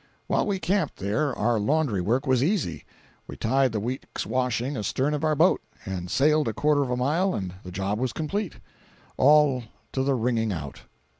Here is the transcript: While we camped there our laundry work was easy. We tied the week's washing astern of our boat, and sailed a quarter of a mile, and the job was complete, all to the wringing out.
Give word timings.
While 0.25 0.47
we 0.47 0.57
camped 0.57 0.95
there 0.95 1.31
our 1.37 1.59
laundry 1.59 2.01
work 2.01 2.25
was 2.25 2.41
easy. 2.43 2.85
We 3.27 3.37
tied 3.37 3.71
the 3.71 3.79
week's 3.79 4.25
washing 4.25 4.75
astern 4.75 5.13
of 5.13 5.23
our 5.23 5.35
boat, 5.35 5.61
and 5.85 6.09
sailed 6.09 6.47
a 6.47 6.53
quarter 6.53 6.81
of 6.81 6.89
a 6.89 6.97
mile, 6.97 7.35
and 7.35 7.53
the 7.63 7.69
job 7.71 7.99
was 7.99 8.11
complete, 8.11 8.53
all 9.15 9.61
to 9.91 10.01
the 10.01 10.15
wringing 10.15 10.51
out. 10.51 10.81